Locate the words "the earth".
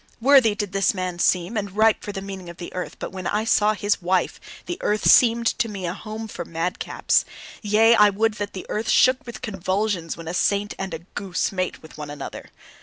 2.57-2.95, 4.65-5.05, 8.53-8.89